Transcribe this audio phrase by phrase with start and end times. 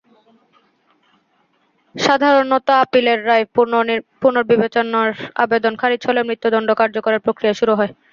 [1.95, 3.45] সাধারণত আপিলের রায়
[4.21, 5.09] পুনর্বিবেচনার
[5.35, 7.91] আবেদন খারিজ হলে মৃত্যুদণ্ড কার্যকরের প্রক্রিয়া শুরু হয়।